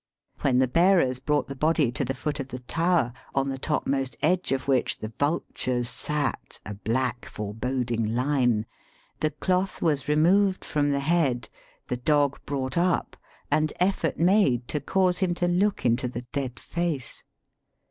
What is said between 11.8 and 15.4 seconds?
the dog brought up, and effort made to cause him